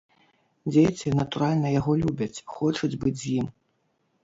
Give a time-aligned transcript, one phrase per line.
[0.71, 3.47] Дзеці, натуральна, яго любяць, хочуць быць з ім.